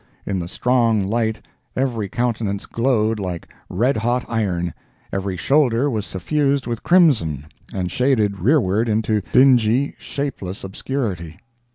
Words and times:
In 0.25 0.39
the 0.39 0.47
strong 0.47 1.03
light 1.05 1.43
every 1.75 2.09
countenance 2.09 2.65
glowed 2.65 3.19
like 3.19 3.47
red 3.69 3.97
hot 3.97 4.25
iron, 4.27 4.73
every 5.13 5.37
shoulder 5.37 5.91
was 5.91 6.07
suffused 6.07 6.65
with 6.65 6.81
crimson 6.81 7.45
and 7.71 7.91
shaded 7.91 8.39
rearward 8.39 8.89
into 8.89 9.21
dingy, 9.31 9.93
shapeless 9.99 10.63
obscurity! 10.63 11.37